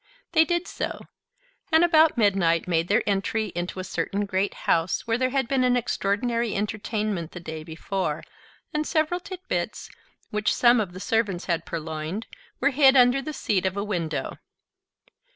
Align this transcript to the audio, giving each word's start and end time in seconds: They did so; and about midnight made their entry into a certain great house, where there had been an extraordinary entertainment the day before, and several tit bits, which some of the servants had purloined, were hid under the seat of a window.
They 0.31 0.45
did 0.45 0.65
so; 0.67 1.01
and 1.71 1.83
about 1.83 2.17
midnight 2.17 2.67
made 2.67 2.87
their 2.87 3.07
entry 3.07 3.51
into 3.53 3.79
a 3.79 3.83
certain 3.83 4.25
great 4.25 4.55
house, 4.65 5.05
where 5.05 5.19
there 5.19 5.29
had 5.29 5.47
been 5.47 5.63
an 5.63 5.77
extraordinary 5.77 6.55
entertainment 6.55 7.33
the 7.33 7.39
day 7.39 7.63
before, 7.63 8.23
and 8.73 8.87
several 8.87 9.19
tit 9.19 9.47
bits, 9.47 9.91
which 10.31 10.55
some 10.55 10.79
of 10.79 10.93
the 10.93 10.99
servants 10.99 11.45
had 11.45 11.67
purloined, 11.67 12.25
were 12.59 12.71
hid 12.71 12.97
under 12.97 13.21
the 13.21 13.31
seat 13.31 13.63
of 13.63 13.77
a 13.77 13.83
window. 13.83 14.39